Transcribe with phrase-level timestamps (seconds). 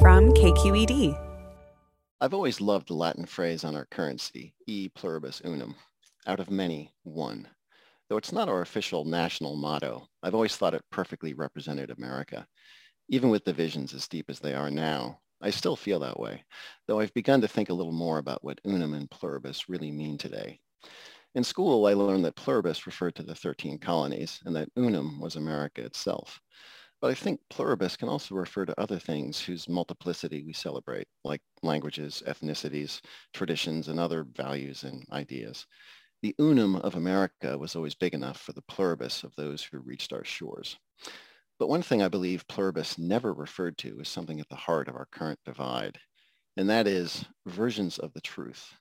[0.00, 1.18] from KQED.
[2.20, 5.74] I've always loved the Latin phrase on our currency, e pluribus unum,
[6.26, 7.46] out of many, one.
[8.08, 12.46] Though it's not our official national motto, I've always thought it perfectly represented America.
[13.08, 16.42] Even with divisions as deep as they are now, I still feel that way,
[16.86, 20.18] though I've begun to think a little more about what unum and pluribus really mean
[20.18, 20.60] today.
[21.34, 25.36] In school, I learned that pluribus referred to the 13 colonies and that unum was
[25.36, 26.40] America itself.
[27.04, 31.42] But I think pluribus can also refer to other things whose multiplicity we celebrate, like
[31.62, 33.02] languages, ethnicities,
[33.34, 35.66] traditions, and other values and ideas.
[36.22, 40.14] The unum of America was always big enough for the pluribus of those who reached
[40.14, 40.78] our shores.
[41.58, 44.96] But one thing I believe pluribus never referred to is something at the heart of
[44.96, 45.98] our current divide,
[46.56, 48.72] and that is versions of the truth.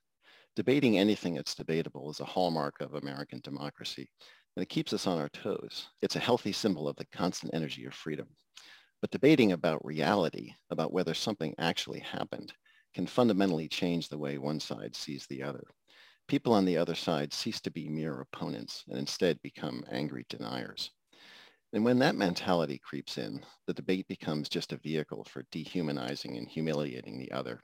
[0.56, 4.10] Debating anything that's debatable is a hallmark of American democracy,
[4.56, 5.88] and it keeps us on our toes.
[6.02, 8.28] It's a healthy symbol of the constant energy of freedom.
[9.02, 12.54] But debating about reality, about whether something actually happened,
[12.94, 15.64] can fundamentally change the way one side sees the other.
[16.28, 20.92] People on the other side cease to be mere opponents and instead become angry deniers.
[21.74, 26.48] And when that mentality creeps in, the debate becomes just a vehicle for dehumanizing and
[26.48, 27.62] humiliating the other.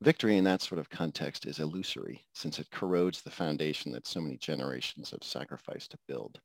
[0.00, 4.20] Victory in that sort of context is illusory since it corrodes the foundation that so
[4.20, 6.40] many generations have sacrificed to build.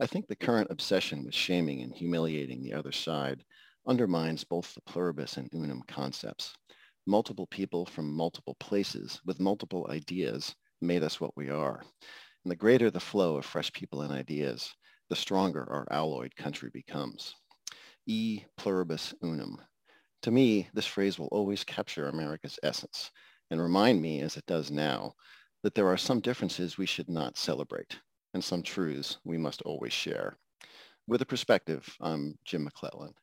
[0.00, 3.44] I think the current obsession with shaming and humiliating the other side
[3.86, 6.54] undermines both the pluribus and unum concepts.
[7.06, 11.84] Multiple people from multiple places with multiple ideas made us what we are.
[12.44, 14.74] And the greater the flow of fresh people and ideas,
[15.08, 17.32] the stronger our alloyed country becomes.
[18.06, 19.60] E pluribus unum,
[20.26, 23.12] to me, this phrase will always capture America's essence
[23.48, 25.14] and remind me, as it does now,
[25.62, 28.00] that there are some differences we should not celebrate
[28.34, 30.36] and some truths we must always share.
[31.06, 33.14] With a perspective, I'm Jim McClellan.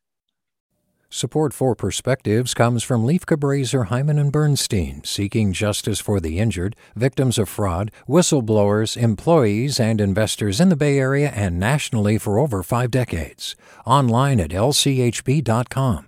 [1.09, 6.73] Support for Perspectives comes from Lieff Cabraser, Heimann and Bernstein, seeking justice for the injured,
[6.95, 12.63] victims of fraud, whistleblowers, employees, and investors in the Bay Area and nationally for over
[12.63, 13.57] five decades.
[13.85, 16.07] Online at lchb.com.